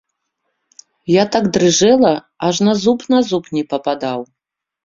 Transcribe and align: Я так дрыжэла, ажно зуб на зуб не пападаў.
Я 1.15 1.23
так 1.35 1.43
дрыжэла, 1.57 2.13
ажно 2.49 2.71
зуб 2.85 3.07
на 3.15 3.19
зуб 3.29 3.55
не 3.59 3.63
пападаў. 3.75 4.19